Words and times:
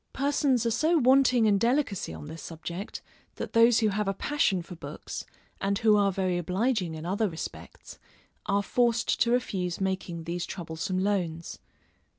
Persons 0.13 0.65
are 0.65 0.71
so 0.71 0.97
wanting 0.97 1.45
in 1.45 1.59
delicacy 1.59 2.11
on 2.11 2.25
this 2.25 2.41
subject, 2.41 3.03
that 3.35 3.53
those 3.53 3.81
who 3.81 3.89
have 3.89 4.07
a 4.07 4.15
passion 4.15 4.63
for 4.63 4.73
books, 4.75 5.27
and 5.61 5.77
who 5.77 5.95
are 5.95 6.11
very 6.11 6.39
obliging 6.39 6.95
in 6.95 7.05
other 7.05 7.29
respects, 7.29 7.99
are 8.47 8.63
forced 8.63 9.21
to 9.21 9.29
refuse 9.29 9.79
making 9.79 10.23
these 10.23 10.47
troublesome 10.47 10.97
loans. 10.97 11.59